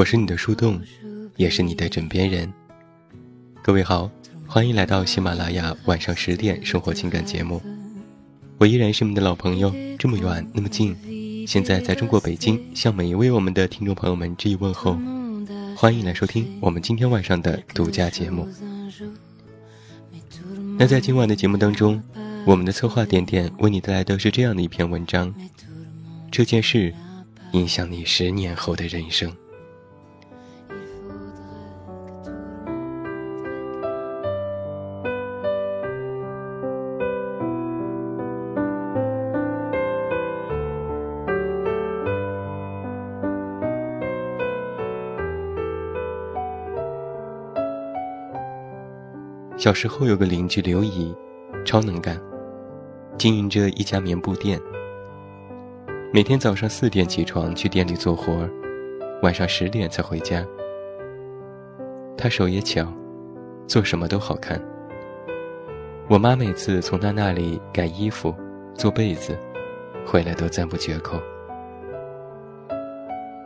[0.00, 0.80] 我是你的树洞，
[1.36, 2.50] 也是你的枕边人。
[3.62, 4.10] 各位好，
[4.46, 7.60] 欢迎来到喜马拉雅晚上十点生活情感节目。
[8.56, 10.96] 我依然是你们的老朋友，这么远那么近，
[11.46, 14.98] 现在在中国北京，向每一位我们的听众朋友们致以问候。
[15.76, 18.48] 欢迎来收听我们今天晚上的独家节目。
[20.78, 22.02] 那在今晚的节目当中，
[22.46, 25.34] 我们的策划点点为你带来的是这样的一篇文章：
[26.30, 26.94] 这件事
[27.52, 29.30] 影响你十年后的人生。
[49.60, 51.14] 小时候有个邻居刘姨，
[51.66, 52.18] 超能干，
[53.18, 54.58] 经营着一家棉布店。
[56.14, 58.48] 每天早上四点起床去店里做活
[59.22, 60.42] 晚上十点才回家。
[62.16, 62.90] 她手也巧，
[63.66, 64.58] 做什么都好看。
[66.08, 68.34] 我妈每次从她那里改衣服、
[68.74, 69.38] 做被子，
[70.06, 71.20] 回来都赞不绝口。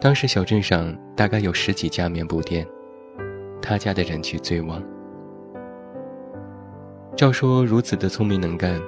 [0.00, 2.64] 当时小镇上大概有十几家棉布店，
[3.60, 4.80] 她家的人气最旺。
[7.16, 8.80] 照说如此的聪明能干，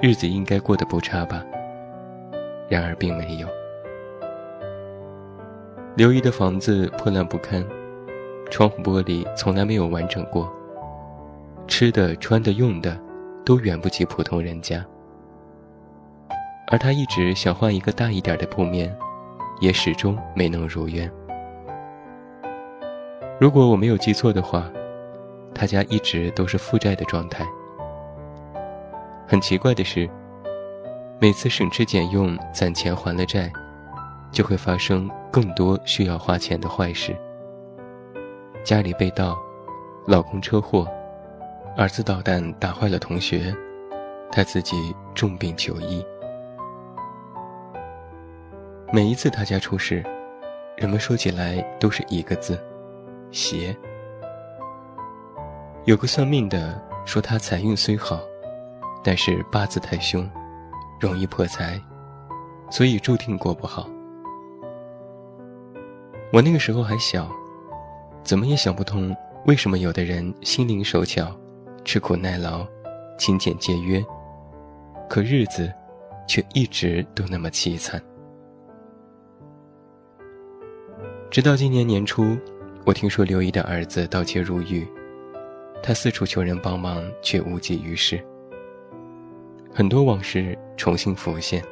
[0.00, 1.44] 日子应该过得不差吧。
[2.66, 3.46] 然而并没有。
[5.94, 7.62] 刘姨的房子破烂不堪，
[8.50, 10.50] 窗户玻璃从来没有完整过，
[11.66, 12.98] 吃的、穿的、用的，
[13.44, 14.82] 都远不及普通人家。
[16.68, 18.96] 而她一直想换一个大一点的铺面，
[19.60, 21.10] 也始终没能如愿。
[23.38, 24.70] 如果我没有记错的话，
[25.54, 27.44] 他家一直都是负债的状态。
[29.30, 30.08] 很奇怪的是，
[31.20, 33.52] 每次省吃俭用攒钱还了债，
[34.32, 37.14] 就会发生更多需要花钱的坏事。
[38.64, 39.38] 家里被盗，
[40.06, 40.88] 老公车祸，
[41.76, 43.54] 儿子捣蛋打坏了同学，
[44.32, 46.02] 他自己重病求医。
[48.90, 50.02] 每一次他家出事，
[50.74, 52.58] 人们说起来都是一个字：
[53.30, 53.76] 邪。
[55.84, 58.18] 有个算命的说他财运虽好。
[59.08, 60.30] 但是八字太凶，
[61.00, 61.80] 容易破财，
[62.70, 63.88] 所以注定过不好。
[66.30, 67.26] 我那个时候还小，
[68.22, 71.34] 怎么也想不通，为什么有的人心灵手巧，
[71.86, 72.66] 吃苦耐劳，
[73.18, 74.04] 勤俭节约，
[75.08, 75.72] 可日子
[76.28, 77.98] 却一直都那么凄惨。
[81.30, 82.36] 直到今年年初，
[82.84, 84.86] 我听说刘姨的儿子盗窃入狱，
[85.82, 88.22] 他四处求人帮忙，却无济于事。
[89.72, 91.62] 很多往事重新浮现，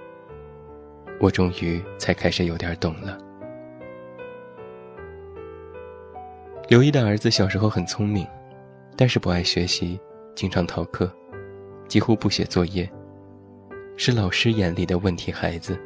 [1.21, 3.19] 我终于才开始有点懂了。
[6.69, 8.27] 刘一的儿子小时候很聪明，
[8.97, 9.99] 但是不爱学习，
[10.35, 11.11] 经常逃课，
[11.89, 12.89] 几乎不写作业，
[13.97, 15.79] 是老师眼里的问题孩子。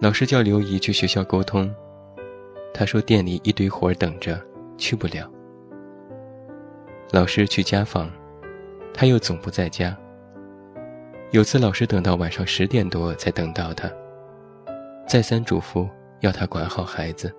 [0.00, 1.74] 老师叫刘姨去学校沟通，
[2.72, 4.40] 他说店里一堆活等着，
[4.76, 5.30] 去不了。
[7.10, 8.10] 老师去家访，
[8.92, 9.96] 他又总不在家。
[11.30, 13.90] 有次老师等到晚上十点多才等到他，
[15.06, 15.88] 再三嘱咐
[16.20, 17.34] 要他管好孩子。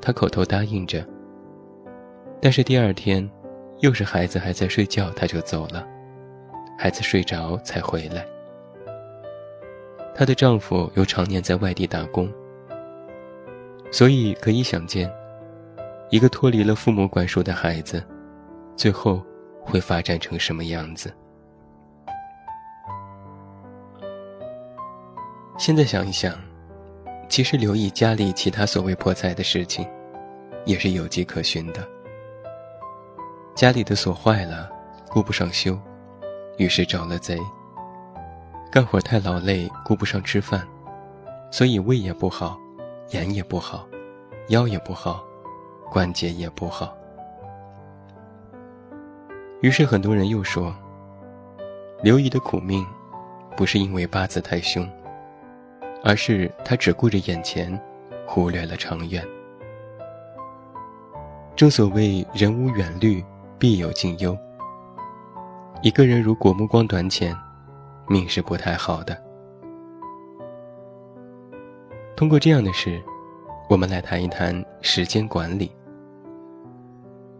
[0.00, 1.04] 他口头答应着，
[2.40, 3.28] 但是第二天，
[3.80, 5.86] 又是孩子还在睡觉，他就走了，
[6.78, 8.24] 孩子睡着才回来。
[10.14, 12.32] 她的丈夫又常年在外地打工，
[13.90, 15.10] 所以可以想见，
[16.10, 18.04] 一个脱离了父母管束的孩子，
[18.76, 19.20] 最后
[19.64, 21.12] 会发展成什么样子。
[25.62, 26.34] 现在想一想，
[27.28, 29.88] 其实留意家里其他所谓破财的事情，
[30.64, 31.88] 也是有迹可循的。
[33.54, 34.68] 家里的锁坏了，
[35.08, 35.78] 顾不上修，
[36.58, 37.38] 于是找了贼。
[38.72, 40.66] 干活太劳累，顾不上吃饭，
[41.52, 42.58] 所以胃也不好，
[43.10, 43.86] 眼也不好，
[44.48, 45.22] 腰也不好，
[45.92, 46.92] 关节也不好。
[49.60, 50.74] 于是很多人又说，
[52.02, 52.84] 刘姨的苦命，
[53.56, 54.84] 不是因为八字太凶，
[56.04, 57.80] 而是他只顾着眼前，
[58.26, 59.24] 忽略了长远。
[61.54, 63.24] 正所谓人无远虑，
[63.58, 64.36] 必有近忧。
[65.82, 67.36] 一个人如果目光短浅，
[68.08, 69.16] 命是不太好的。
[72.16, 73.02] 通过这样的事，
[73.68, 75.70] 我们来谈一谈时间管理。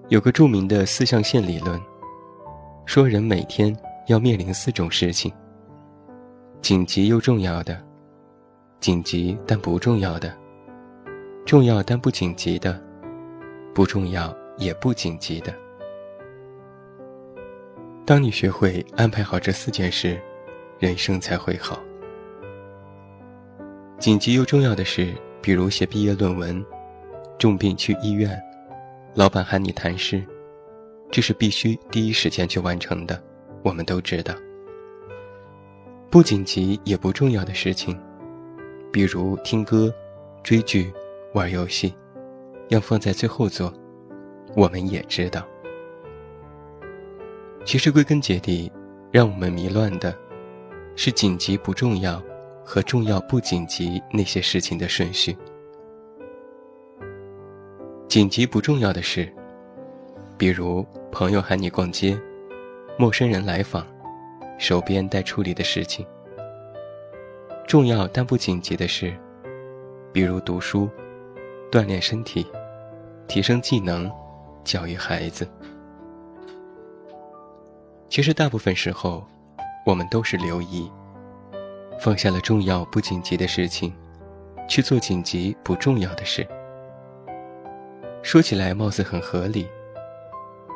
[0.09, 1.81] 有个著名的四象限理论，
[2.85, 3.77] 说人每天
[4.09, 5.33] 要面临四种事情：
[6.61, 7.81] 紧急又重要的，
[8.83, 10.37] 紧急但不重要的，
[11.47, 12.83] 重要但不紧急的，
[13.73, 15.55] 不重要也不紧急的。
[18.05, 20.21] 当你学会安排好这四件事，
[20.81, 21.79] 人生才会好。
[24.01, 26.61] 紧急又重要的事，比如写毕业论文、
[27.39, 28.37] 重病去医院、
[29.15, 30.21] 老板喊你谈事，
[31.09, 33.23] 这是必须第一时间去完成的。
[33.63, 34.35] 我们都知道。
[36.11, 37.97] 不紧急也不重要的事情，
[38.93, 39.93] 比如听歌、
[40.43, 40.93] 追剧、
[41.33, 41.95] 玩游戏，
[42.69, 43.73] 要放在最后做。
[44.55, 45.43] 我们也知道。
[47.65, 48.71] 其实归根结底，
[49.11, 50.15] 让我们迷乱的。
[50.95, 52.23] 是紧急不重要
[52.63, 55.35] 和重要不紧急那些事情的顺序。
[58.07, 59.27] 紧急不重要的事，
[60.37, 62.15] 比如朋友喊你逛街，
[62.99, 63.87] 陌生人来访，
[64.59, 66.07] 手边待处理的事情。
[67.67, 69.15] 重要但不紧急的事，
[70.13, 70.89] 比如读书、
[71.71, 72.47] 锻炼身体、
[73.27, 74.11] 提升技能、
[74.65, 75.49] 教育孩子。
[78.09, 79.25] 其实大部分时候。
[79.85, 80.89] 我们都是留意，
[81.99, 83.93] 放下了重要不紧急的事情，
[84.69, 86.47] 去做紧急不重要的事。
[88.23, 89.67] 说起来貌似很合理，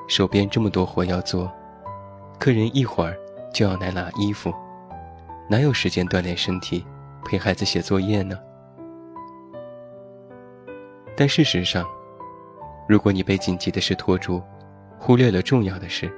[0.08, 1.48] 手边这么多活要做，
[2.36, 3.16] 客人一会儿
[3.54, 4.52] 就要来拿衣服，
[5.48, 6.84] 哪有时间锻炼身体，
[7.24, 8.36] 陪孩子写作业呢？
[11.16, 11.86] 但事实上，
[12.88, 14.42] 如果你被紧急的事拖住，
[14.98, 16.12] 忽略了重要的事，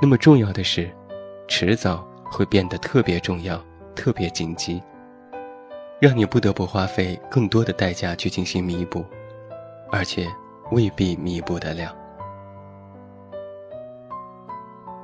[0.00, 0.90] 那么重要的事。
[1.48, 3.62] 迟早会变得特别重要、
[3.94, 4.82] 特别紧急，
[6.00, 9.04] 让你不得不花费更多的代价去进行弥补，
[9.90, 10.26] 而且
[10.70, 11.94] 未必弥补得了。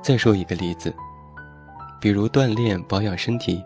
[0.01, 0.91] 再说一个例子，
[1.99, 3.63] 比如锻炼保养身体，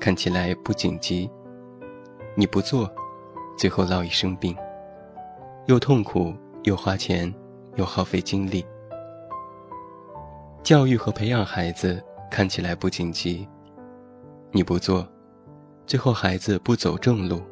[0.00, 1.30] 看起来不紧急，
[2.34, 2.90] 你不做，
[3.56, 4.56] 最后落一生病，
[5.66, 6.34] 又痛苦
[6.64, 7.32] 又花钱
[7.76, 8.64] 又耗费精力。
[10.62, 12.02] 教育和培养孩子。
[12.30, 13.44] 看起来不紧急，
[14.52, 15.04] 你不做，
[15.84, 17.42] 最后孩子不走正路，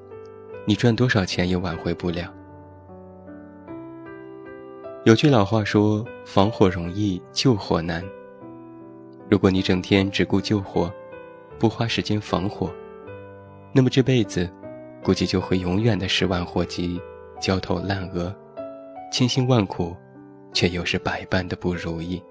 [0.65, 2.33] 你赚多少钱也挽回不了。
[5.05, 8.05] 有句老话说：“防火容易，救火难。”
[9.31, 10.91] 如果你整天只顾救火，
[11.59, 12.73] 不花时间防火，
[13.73, 14.49] 那么这辈子
[15.03, 16.99] 估计就会永远的十万火急，
[17.39, 18.35] 焦头烂额，
[19.13, 19.95] 千辛万苦，
[20.55, 22.23] 却又是百般的不如意。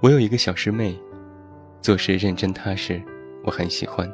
[0.00, 0.98] 我有一个小师妹，
[1.82, 3.00] 做事认真踏实，
[3.44, 4.10] 我很喜欢。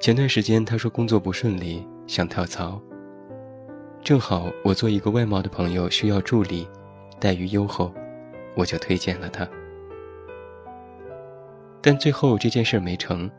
[0.00, 2.80] 前段时间她说工作不顺利，想跳槽。
[4.02, 6.66] 正好我做一个外贸的朋友需要助理，
[7.20, 7.92] 待遇优厚，
[8.54, 9.48] 我就推荐了他。
[11.80, 13.30] 但最后这件事没成。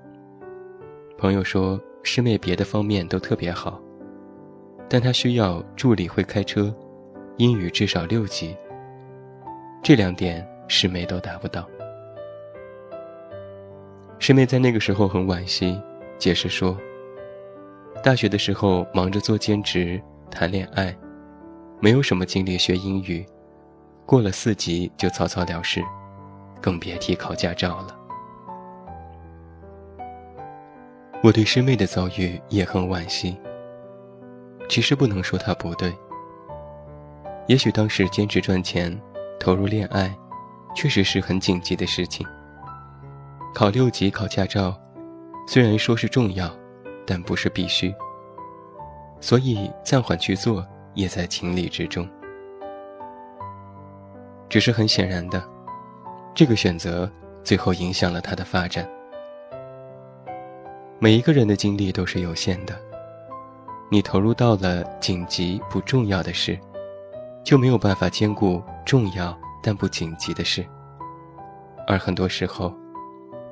[1.17, 3.81] 朋友说师妹别的方面都特别好，
[4.89, 6.75] 但她需要助理会开车，
[7.37, 8.55] 英语至少六级。
[9.83, 10.45] 这两点。
[10.67, 11.69] 师妹都达不到。
[14.17, 15.79] 师妹在那个时候很惋惜，
[16.17, 16.75] 解释说
[18.01, 20.01] ：“大学的时候忙着做兼职、
[20.31, 20.97] 谈恋爱，
[21.79, 23.23] 没有什么精力学英语，
[24.05, 25.83] 过了四级就草草了事，
[26.61, 27.97] 更别提考驾照了。
[31.23, 33.35] 我对师妹的遭遇也很惋惜。
[34.69, 35.93] 其实不能说她不对。
[37.47, 38.95] 也许当时坚持赚钱，
[39.39, 40.15] 投入恋爱，
[40.75, 42.25] 确实是很紧急的事情。
[43.53, 44.79] 考六级考驾照，
[45.47, 46.55] 虽然说是重要，
[47.07, 47.93] 但不是必须。
[49.19, 52.07] 所以暂缓去做，也在情理之中。
[54.55, 55.43] 只是很显然的，
[56.33, 57.11] 这个选择
[57.43, 58.89] 最后影响了他的发展。
[60.97, 62.73] 每一个人的精力都是有限的，
[63.91, 66.57] 你投入到了紧急不重要的事，
[67.43, 70.65] 就没有办法兼顾重要但不紧急的事。
[71.85, 72.73] 而很多时候，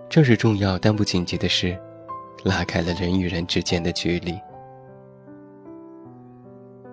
[0.07, 1.77] 正是重要但不紧急的事，
[2.45, 4.39] 拉开了人与人之间的距离。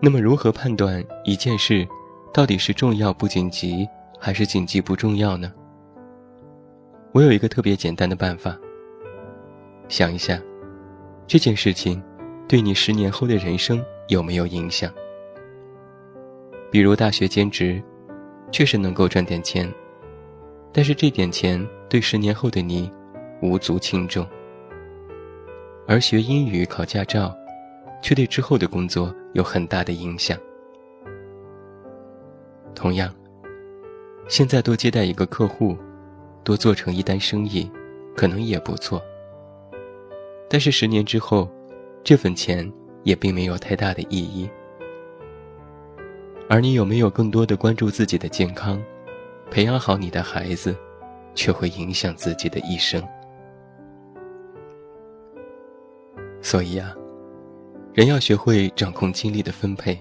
[0.01, 1.87] 那么，如何判断一件事
[2.35, 3.89] 到底是重要不紧急，
[4.21, 5.51] 还是紧急不重要呢？
[7.13, 8.57] 我有一个特别简单的办法。
[9.89, 10.39] 想一下，
[11.27, 12.01] 这件事情
[12.47, 14.93] 对你十年后的人生有没有影响？
[16.71, 17.83] 比如大学兼职，
[18.53, 19.73] 确实能够赚点钱，
[20.71, 22.93] 但是这点钱对十年后的你
[23.41, 24.23] 无足轻重；
[25.89, 27.35] 而学英语、考驾照，
[28.03, 30.39] 却对之后的工作有很大的影响。
[32.73, 33.13] 同样，
[34.31, 35.77] 现在多接待一个客户，
[36.45, 37.69] 多做成一单生意，
[38.17, 39.03] 可能也不错。
[40.49, 41.51] 但是十年之后，
[42.05, 42.73] 这份钱
[43.03, 44.49] 也并没有太大的意义。
[46.49, 48.81] 而你有没有更多的关注自己的健康，
[49.51, 50.77] 培养好你的孩子，
[51.35, 53.03] 却会影响自己的一生。
[56.41, 56.95] 所以啊，
[57.93, 59.99] 人要学会掌控精力的分配，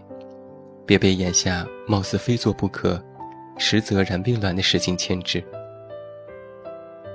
[0.85, 3.03] 别被眼下貌似非做不可，
[3.59, 5.43] 实则然并卵的事情牵制。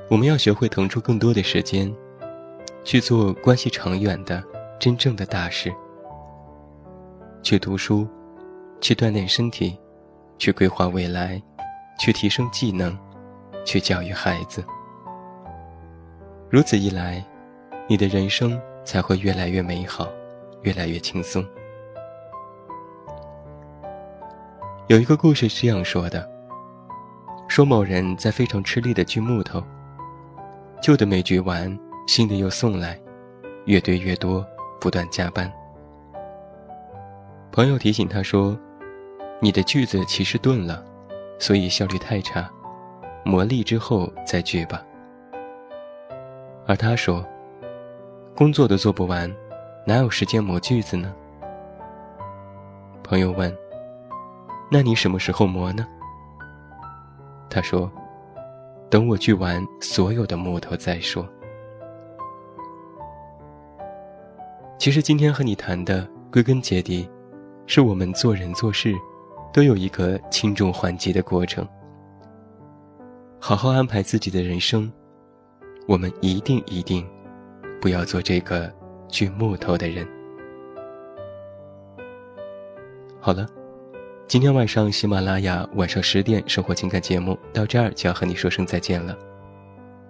[0.09, 1.93] 我们要学会腾出更多的时间。
[2.85, 4.45] 去做关系长远的、
[4.79, 5.73] 真正的大事。
[7.43, 8.07] 去读书，
[8.79, 9.75] 去锻炼身体，
[10.39, 11.43] 去规划未来，
[11.99, 12.95] 去提升技能，
[13.65, 14.63] 去教育孩子。
[16.51, 17.25] 如此一来，
[17.89, 20.07] 你的人生才会越来越美好，
[20.61, 21.43] 越来越轻松。
[24.89, 26.31] 有一个故事是这样说的：
[27.55, 29.63] 说某人在非常吃力的锯木头，
[30.83, 31.79] 旧的没锯完。
[32.09, 33.01] 新的又送来，
[33.67, 34.45] 越堆越多，
[34.81, 35.49] 不断加班。
[37.53, 38.59] 朋友提醒他说
[39.41, 40.85] ：“你的锯子其实钝了，
[41.39, 42.51] 所以效率太差，
[43.25, 44.83] 磨砺之后再锯吧。”
[46.67, 47.25] 而他说
[48.35, 49.33] ：“工作都做不完，
[49.87, 51.15] 哪有时间磨锯子呢？”
[53.05, 53.57] 朋友问
[54.73, 55.87] ：“那你什么时候磨呢？”
[57.55, 57.89] 他说
[58.91, 61.25] ：“等我锯完所有的木头再说。”
[64.77, 67.09] 其实今天和你谈的，归根结底，
[67.65, 68.93] 是我们做人做事，
[69.53, 71.65] 都有一个轻重缓急的过程。
[73.39, 74.93] 好好安排自己的人生，
[75.87, 77.09] 我们一定一定，
[77.81, 78.69] 不要做这个
[79.07, 80.05] 锯木头的人。
[83.21, 83.47] 好了，
[84.27, 89.17] 今天晚上喜马拉雅晚上十点生活情感节目到这儿就要和你说声再见了。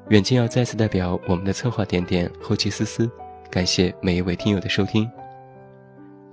[0.09, 3.11] 远近要再次代表我们的策划点点后期思思。
[3.51, 5.11] 感谢每一位听友的收听，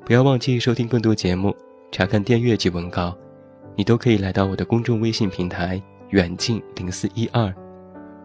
[0.05, 1.55] 不要忘记收听更多节目，
[1.91, 3.15] 查看电阅及文稿，
[3.75, 7.53] 你都可以来到我的公众微信平台“远近零四一二”，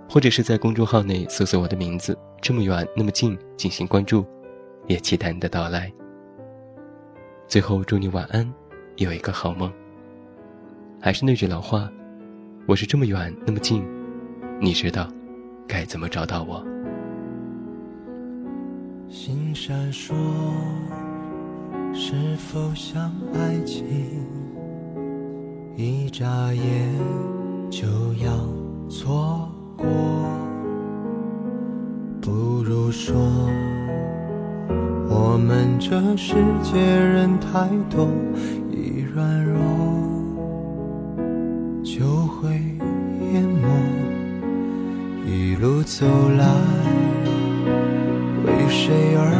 [0.08, 4.24] 或者是在公众号内搜索我的名字“这么远那么近”进行关注，
[4.86, 5.92] 也期待你的到来。
[7.48, 8.50] 最后祝你晚安，
[8.96, 9.70] 有一个好梦。
[11.00, 11.88] 还是那句老话，
[12.66, 13.86] 我是这么远那么近，
[14.58, 15.06] 你知道
[15.68, 16.64] 该怎么找到我。
[19.08, 20.14] 心闪烁，
[21.92, 23.84] 是否像爱情？
[25.76, 26.94] 一眨眼
[27.70, 27.86] 就
[28.24, 28.30] 要
[28.88, 29.86] 错过，
[32.22, 32.30] 不
[32.64, 33.14] 如说，
[35.08, 38.08] 我们这世界人太多，
[39.16, 39.58] 软弱
[41.82, 42.50] 就会
[43.32, 43.66] 淹没，
[45.26, 46.04] 一路走
[46.36, 46.44] 来。
[48.44, 49.32] 为谁而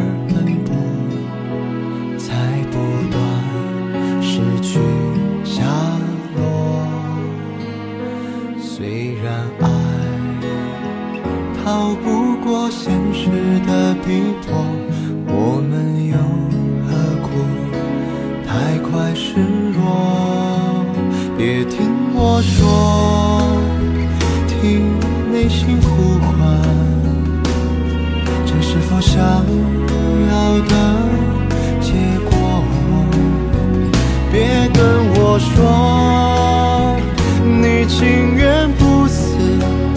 [35.39, 36.97] 说，
[37.43, 39.37] 你情愿不死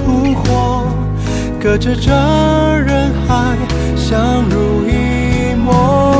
[0.05, 0.86] 不活，
[1.60, 3.55] 隔着这人海，
[3.96, 6.18] 相濡以沫。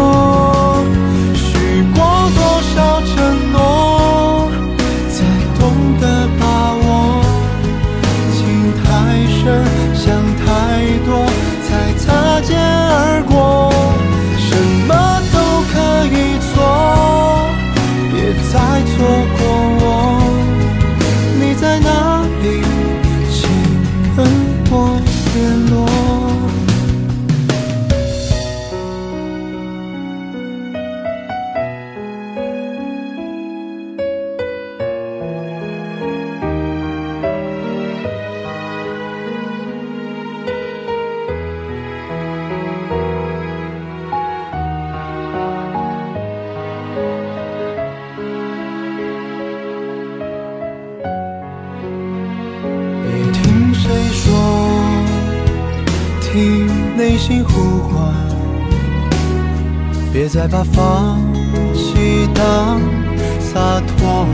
[56.98, 58.13] 内心呼唤，
[60.12, 61.21] 别再把放
[61.74, 62.81] 弃当
[63.39, 64.25] 洒脱。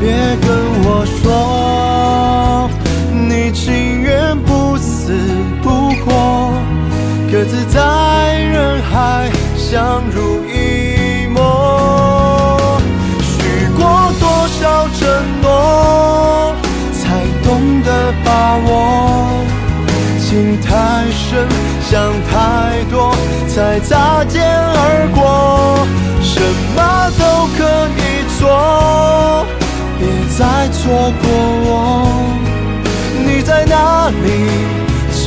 [0.00, 0.10] 别
[0.40, 0.48] 跟
[0.84, 2.68] 我说，
[3.28, 5.12] 你情愿不死
[5.62, 6.52] 不活，
[7.30, 11.38] 各自在人海相濡以沫。
[13.20, 13.80] 许过
[14.18, 15.00] 多少承
[15.42, 16.54] 诺，
[16.94, 17.88] 才懂得
[18.24, 18.70] 把握？
[20.30, 21.44] 情太深，
[21.82, 23.12] 想太多，
[23.48, 25.84] 才擦肩而过。
[26.22, 26.40] 什
[26.76, 27.58] 么都可
[27.98, 28.00] 以
[28.38, 29.44] 做，
[29.98, 30.06] 别
[30.38, 31.26] 再错过
[31.66, 31.68] 我。
[33.26, 34.24] 你在哪里？
[35.10, 35.26] 请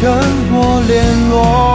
[0.00, 0.10] 跟
[0.50, 0.90] 我联
[1.30, 1.71] 络。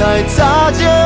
[0.00, 0.99] 才擦肩